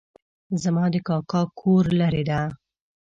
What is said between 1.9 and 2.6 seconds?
لرې ده